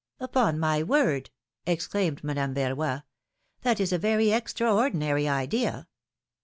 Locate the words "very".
3.99-4.31